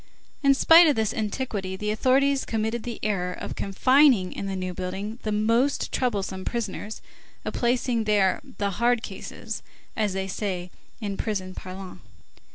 In 0.41 0.55
spite 0.55 0.87
of 0.87 0.95
this 0.95 1.13
antiquity, 1.13 1.75
the 1.75 1.91
authorities 1.91 2.43
committed 2.43 2.81
the 2.81 2.99
error 3.03 3.33
of 3.33 3.53
confining 3.55 4.31
in 4.33 4.47
the 4.47 4.55
New 4.55 4.73
Building 4.73 5.19
the 5.21 5.31
most 5.31 5.91
troublesome 5.91 6.43
prisoners, 6.43 7.03
of 7.45 7.53
placing 7.53 8.05
there 8.05 8.41
"the 8.57 8.71
hard 8.71 9.03
cases," 9.03 9.61
as 9.95 10.13
they 10.13 10.25
say 10.27 10.71
in 11.01 11.17
prison 11.17 11.53
parlance. 11.53 11.99